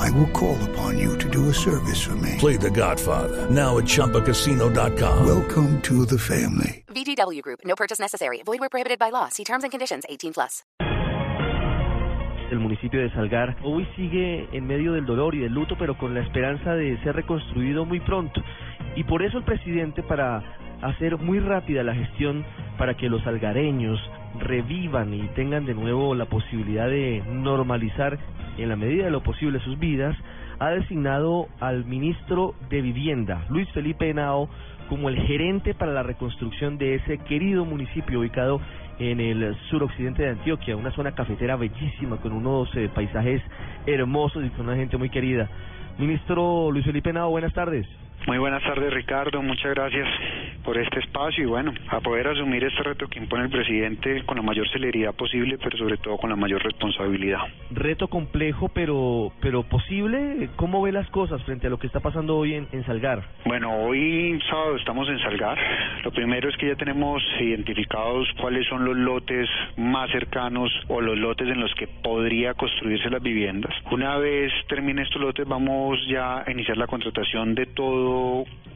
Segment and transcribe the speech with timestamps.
[0.00, 2.36] I will call upon you to do a service for me.
[2.38, 5.26] Play The Godfather now at ChumbaCasino.com.
[5.26, 6.84] Welcome to the family.
[6.88, 7.60] VGW Group.
[7.64, 8.42] No purchase necessary.
[8.42, 9.28] Void where prohibited by law.
[9.28, 10.04] See terms and conditions.
[10.08, 10.64] 18 plus.
[12.50, 16.14] El municipio de Salgar hoy sigue en medio del dolor y del luto, pero con
[16.14, 18.42] la esperanza de ser reconstruido muy pronto.
[18.96, 20.42] Y por eso el presidente, para
[20.82, 22.44] hacer muy rápida la gestión
[22.76, 24.00] para que los salgareños
[24.38, 28.18] revivan y tengan de nuevo la posibilidad de normalizar
[28.58, 30.16] en la medida de lo posible sus vidas,
[30.58, 34.48] ha designado al ministro de Vivienda, Luis Felipe Henao,
[34.88, 38.60] como el gerente para la reconstrucción de ese querido municipio ubicado
[38.98, 43.40] en el suroccidente de Antioquia, una zona cafetera bellísima con unos eh, paisajes
[43.86, 45.48] hermosos y con una gente muy querida.
[45.98, 47.86] Ministro Luis Felipe Henao, buenas tardes.
[48.26, 49.42] Muy buenas tardes, Ricardo.
[49.42, 50.06] Muchas gracias
[50.62, 54.36] por este espacio y bueno, a poder asumir este reto que impone el presidente con
[54.36, 57.40] la mayor celeridad posible, pero sobre todo con la mayor responsabilidad.
[57.70, 60.50] Reto complejo, pero pero posible.
[60.56, 63.22] ¿Cómo ve las cosas frente a lo que está pasando hoy en, en Salgar?
[63.46, 65.58] Bueno, hoy sábado estamos en Salgar.
[66.04, 71.16] Lo primero es que ya tenemos identificados cuáles son los lotes más cercanos o los
[71.16, 73.72] lotes en los que podría construirse las viviendas.
[73.90, 78.09] Una vez termine estos lotes, vamos ya a iniciar la contratación de todo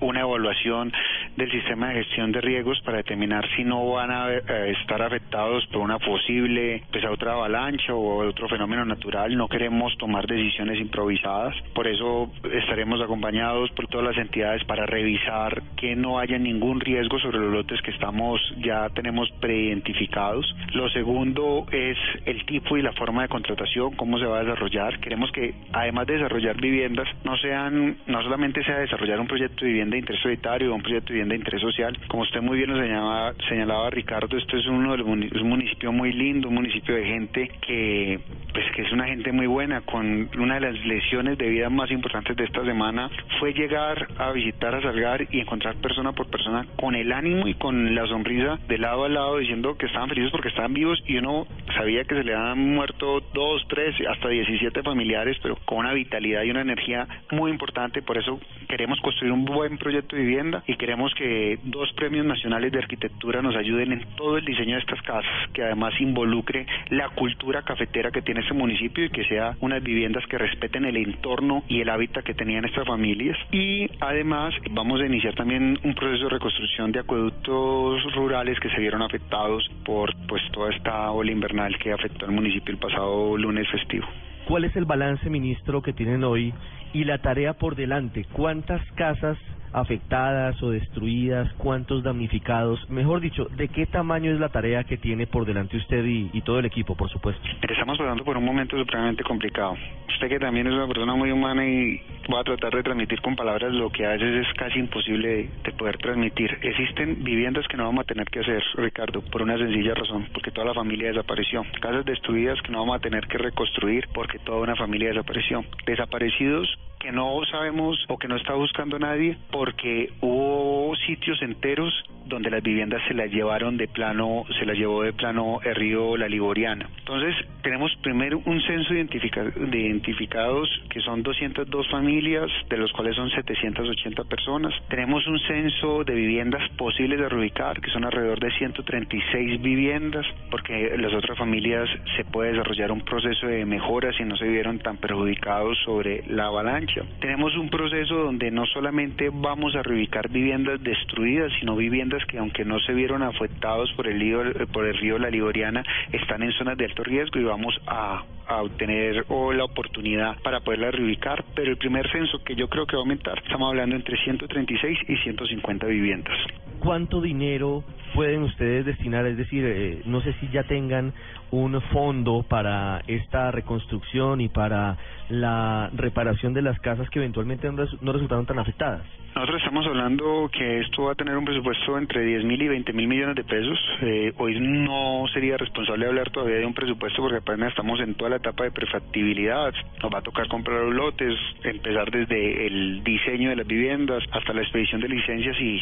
[0.00, 0.92] una evaluación
[1.36, 5.66] del sistema de gestión de riesgos para determinar si no van a eh, estar afectados
[5.66, 9.36] por una posible, pues otra avalancha o otro fenómeno natural.
[9.36, 11.54] No queremos tomar decisiones improvisadas.
[11.74, 17.18] Por eso estaremos acompañados por todas las entidades para revisar que no haya ningún riesgo
[17.18, 20.46] sobre los lotes que estamos ya tenemos preidentificados.
[20.72, 25.00] Lo segundo es el tipo y la forma de contratación, cómo se va a desarrollar.
[25.00, 29.70] Queremos que además de desarrollar viviendas, no sean, no solamente sea desarrollar un proyecto de
[29.70, 31.98] vivienda de interés solitario un proyecto de vivienda de interés social.
[32.08, 35.48] Como usted muy bien lo señalaba, señalaba Ricardo, esto es uno de los es un
[35.48, 38.20] municipio muy lindo, un municipio de gente que
[38.52, 41.90] pues que es una gente muy buena, con una de las lesiones de vida más
[41.90, 46.66] importantes de esta semana fue llegar a visitar a Salgar y encontrar persona por persona
[46.76, 50.30] con el ánimo y con la sonrisa de lado a lado diciendo que estaban felices
[50.30, 54.82] porque estaban vivos y uno sabía que se le habían muerto dos, tres, hasta 17
[54.82, 59.44] familiares, pero con una vitalidad y una energía muy importante, por eso queremos construir un
[59.44, 64.04] buen proyecto de vivienda y queremos que dos premios nacionales de arquitectura nos ayuden en
[64.16, 68.54] todo el diseño de estas casas, que además involucre la cultura cafetera que tiene este
[68.54, 72.64] municipio y que sea unas viviendas que respeten el entorno y el hábitat que tenían
[72.64, 73.36] estas familias.
[73.52, 78.80] Y además vamos a iniciar también un proceso de reconstrucción de acueductos rurales que se
[78.80, 83.68] vieron afectados por pues toda esta ola invernal que afectó al municipio el pasado lunes
[83.70, 84.06] festivo.
[84.46, 86.52] ¿Cuál es el balance, ministro, que tienen hoy
[86.92, 88.26] y la tarea por delante?
[88.32, 89.38] ¿Cuántas casas
[89.74, 95.26] afectadas o destruidas, cuántos damnificados, mejor dicho, ¿de qué tamaño es la tarea que tiene
[95.26, 97.42] por delante usted y, todo el equipo, por supuesto?
[97.68, 99.76] Estamos pasando por un momento supremamente complicado.
[100.08, 102.00] Usted que también es una persona muy humana y
[102.32, 105.72] va a tratar de transmitir con palabras lo que a veces es casi imposible de
[105.72, 106.56] poder transmitir.
[106.62, 110.52] Existen viviendas que no vamos a tener que hacer, Ricardo, por una sencilla razón, porque
[110.52, 111.64] toda la familia desapareció.
[111.80, 115.64] Casas destruidas que no vamos a tener que reconstruir porque toda una familia desapareció.
[115.84, 116.68] Desaparecidos
[116.98, 121.92] que no sabemos o que no está buscando nadie porque hubo sitios enteros
[122.26, 126.16] donde las viviendas se las llevaron de plano, se las llevó de plano el río
[126.16, 126.88] La Liboriana.
[126.98, 133.16] Entonces, tenemos primero un censo identifica, de identificados que son 202 familias, de los cuales
[133.16, 134.72] son 780 personas.
[134.88, 140.96] Tenemos un censo de viviendas posibles de reubicar, que son alrededor de 136 viviendas, porque
[140.98, 144.96] las otras familias se puede desarrollar un proceso de mejora si no se vieron tan
[144.98, 147.02] perjudicados sobre la avalancha.
[147.20, 152.64] Tenemos un proceso donde no solamente vamos a reubicar viviendas destruidas, sino viviendas que aunque
[152.64, 155.82] no se vieron afectados por el río, por el río La Liboriana,
[156.12, 160.60] están en zonas de alto riesgo y vamos a, a obtener o la oportunidad para
[160.60, 163.96] poderlas reubicar, pero el primer censo que yo creo que va a aumentar, estamos hablando
[163.96, 166.36] entre 136 y 150 viviendas.
[166.78, 167.84] ¿Cuánto dinero
[168.14, 169.26] pueden ustedes destinar?
[169.26, 171.12] Es decir, eh, no sé si ya tengan
[171.50, 174.96] un fondo para esta reconstrucción y para
[175.28, 179.02] la reparación de las casas que eventualmente no resultaron tan afectadas.
[179.34, 182.92] Nosotros estamos hablando que esto va a tener un presupuesto entre 10 mil y 20
[182.92, 183.76] mil millones de pesos.
[184.00, 188.30] Eh, hoy no sería responsable hablar todavía de un presupuesto porque apenas estamos en toda
[188.30, 189.74] la etapa de prefactibilidad.
[190.00, 191.34] Nos va a tocar comprar los lotes,
[191.64, 195.80] empezar desde el diseño de las viviendas hasta la expedición de licencias y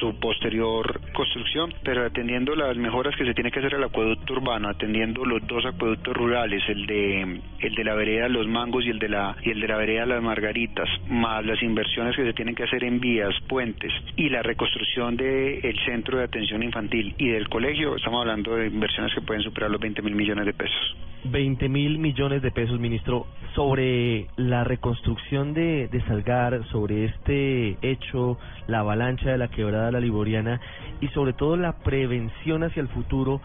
[0.00, 4.68] su posterior construcción, pero atendiendo las mejoras que se tiene que hacer al acueducto urbano,
[4.68, 8.98] atendiendo los dos acueductos rurales, el de el de la vereda Los Mangos y el
[8.98, 12.54] de la y el de la vereda Las Margaritas, más las inversiones que se tienen
[12.54, 17.28] que hacer en vías, puentes y la reconstrucción del el centro de atención infantil y
[17.28, 20.96] del colegio, estamos hablando de inversiones que pueden superar los 20 mil millones de pesos.
[21.24, 28.38] 20 mil millones de pesos, ministro, sobre la reconstrucción de, de Salgar, sobre este hecho,
[28.66, 30.60] la avalancha de la quebrada de la Liboriana
[31.00, 33.40] y sobre todo la prevención hacia el futuro.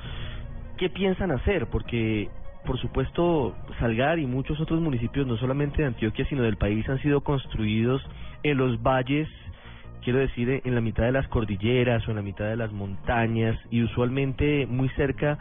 [0.77, 1.67] ¿Qué piensan hacer?
[1.67, 2.29] Porque
[2.65, 7.01] por supuesto, Salgar y muchos otros municipios, no solamente de Antioquia, sino del país, han
[7.01, 8.01] sido construidos
[8.43, 9.27] en los valles,
[10.03, 13.57] quiero decir, en la mitad de las cordilleras o en la mitad de las montañas
[13.71, 15.37] y usualmente muy cerca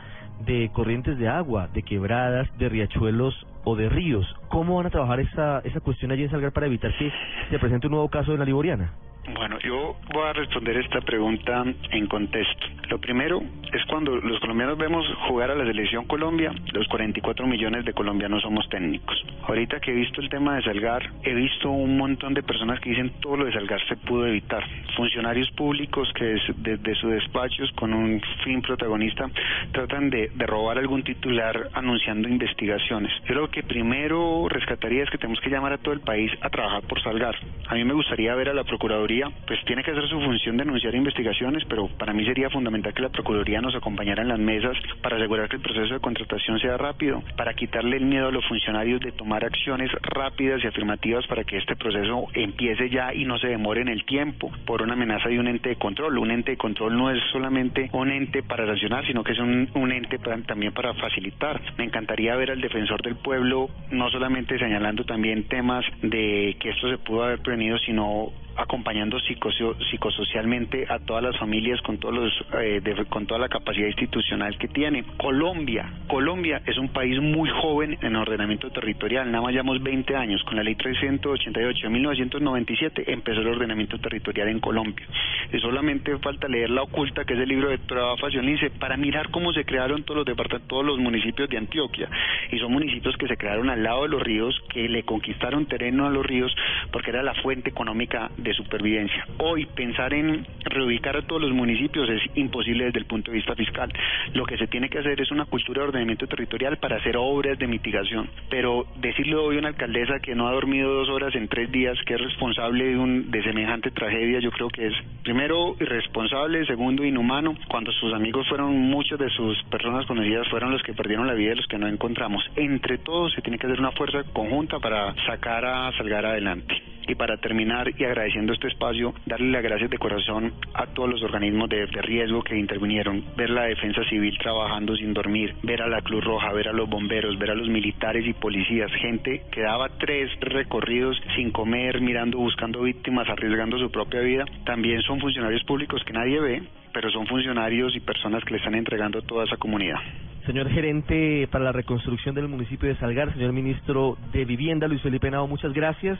[0.46, 4.26] de corrientes de agua, de quebradas, de riachuelos o de ríos.
[4.48, 7.12] ¿Cómo van a trabajar esa, esa cuestión allí en Salgar para evitar que
[7.50, 8.92] se presente un nuevo caso de la Liboriana?
[9.28, 12.66] Bueno, yo voy a responder esta pregunta en contexto.
[12.88, 13.40] Lo primero
[13.72, 18.42] es cuando los colombianos vemos jugar a la selección Colombia, los 44 millones de colombianos
[18.42, 19.16] somos técnicos.
[19.44, 22.90] Ahorita que he visto el tema de Salgar, he visto un montón de personas que
[22.90, 24.64] dicen todo lo de Salgar se pudo evitar.
[24.96, 29.30] Funcionarios públicos que desde sus despachos con un fin protagonista
[29.70, 33.12] tratan de, robar algún titular anunciando investigaciones.
[33.26, 36.50] Yo lo que primero rescataría es que tenemos que llamar a todo el país a
[36.50, 37.36] trabajar por Salgar.
[37.68, 39.11] A mí me gustaría ver a la Procuraduría
[39.46, 43.02] pues tiene que hacer su función de anunciar investigaciones, pero para mí sería fundamental que
[43.02, 46.76] la Procuraduría nos acompañara en las mesas para asegurar que el proceso de contratación sea
[46.76, 51.44] rápido, para quitarle el miedo a los funcionarios de tomar acciones rápidas y afirmativas para
[51.44, 55.28] que este proceso empiece ya y no se demore en el tiempo por una amenaza
[55.28, 56.18] de un ente de control.
[56.18, 59.92] Un ente de control no es solamente un ente para sancionar, sino que es un
[59.92, 61.60] ente también para facilitar.
[61.76, 66.88] Me encantaría ver al defensor del pueblo no solamente señalando también temas de que esto
[66.88, 72.82] se pudo haber prevenido, sino acompañando psicosocialmente a todas las familias con todos los eh,
[73.08, 75.04] con toda la capacidad institucional que tiene.
[75.16, 80.42] Colombia, Colombia es un país muy joven en ordenamiento territorial, nada más llevamos 20 años,
[80.44, 85.06] con la ley 388 de 1997 empezó el ordenamiento territorial en Colombia.
[85.52, 89.30] Y solamente falta leer La Oculta, que es el libro de Traba Facionice, para mirar
[89.30, 92.08] cómo se crearon todos los departamentos, todos los municipios de Antioquia.
[92.50, 96.06] Y son municipios que se crearon al lado de los ríos, que le conquistaron terreno
[96.06, 96.54] a los ríos
[96.90, 99.26] porque era la fuente económica de supervivencia.
[99.38, 103.54] Hoy pensar en reubicar a todos los municipios es imposible desde el punto de vista
[103.54, 103.92] fiscal.
[104.34, 107.58] Lo que se tiene que hacer es una cultura de ordenamiento territorial para hacer obras
[107.58, 108.28] de mitigación.
[108.48, 111.96] Pero decirle hoy a una alcaldesa que no ha dormido dos horas en tres días,
[112.06, 117.04] que es responsable de, un, de semejante tragedia, yo creo que es primero irresponsable, segundo
[117.04, 121.34] inhumano, cuando sus amigos fueron, muchos de sus personas conocidas fueron los que perdieron la
[121.34, 122.44] vida y los que no encontramos.
[122.56, 126.91] Entre todos se tiene que hacer una fuerza conjunta para sacar a Salgar adelante.
[127.08, 131.22] Y para terminar y agradeciendo este espacio, darle las gracias de corazón a todos los
[131.22, 136.02] organismos de, riesgo que intervinieron, ver la defensa civil trabajando sin dormir, ver a la
[136.02, 139.88] Cruz Roja, ver a los bomberos, ver a los militares y policías, gente que daba
[139.98, 144.44] tres recorridos sin comer, mirando, buscando víctimas, arriesgando su propia vida.
[144.64, 146.62] También son funcionarios públicos que nadie ve,
[146.92, 149.98] pero son funcionarios y personas que le están entregando a toda esa comunidad.
[150.46, 155.30] Señor gerente para la reconstrucción del municipio de Salgar, señor ministro de Vivienda, Luis Felipe
[155.30, 156.18] Nao, muchas gracias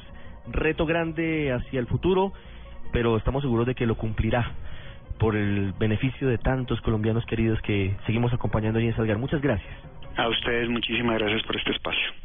[0.51, 2.33] reto grande hacia el futuro,
[2.93, 4.53] pero estamos seguros de que lo cumplirá
[5.19, 9.19] por el beneficio de tantos colombianos queridos que seguimos acompañando allí en Salgar.
[9.19, 9.73] Muchas gracias.
[10.17, 12.23] A ustedes muchísimas gracias por este espacio.